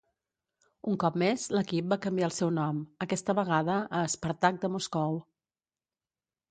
Un 0.91 0.95
cop 1.03 1.19
més 1.23 1.43
l'equip 1.57 1.91
va 1.93 1.99
canviar 2.07 2.31
el 2.31 2.35
seu 2.39 2.49
nom, 2.57 2.81
aquesta 3.07 3.37
vegada 3.43 3.77
a 4.01 4.01
Spartak 4.17 4.61
de 4.67 4.75
Moscou. 4.79 5.25